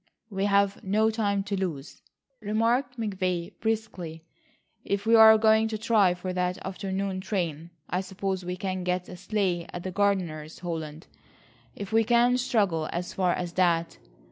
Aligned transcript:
"We've 0.31 0.83
no 0.83 1.11
time 1.11 1.43
to 1.43 1.55
lose," 1.55 2.01
remarked 2.39 2.99
McVay 2.99 3.53
briskly, 3.59 4.23
"if 4.83 5.05
we 5.05 5.13
are 5.13 5.37
going 5.37 5.67
to 5.67 5.77
try 5.77 6.15
for 6.15 6.33
that 6.33 6.57
afternoon 6.65 7.19
train. 7.21 7.69
I 7.87 8.01
suppose 8.01 8.43
we 8.43 8.57
can 8.57 8.83
get 8.83 9.07
a 9.09 9.15
sleigh 9.15 9.67
at 9.71 9.83
the 9.83 9.91
gardener's, 9.91 10.57
Holland, 10.57 11.05
if 11.75 11.93
we 11.93 12.03
can 12.03 12.37
struggle 12.39 12.89
as 12.91 13.13
far 13.13 13.33
as 13.35 13.53
that. 13.53 13.99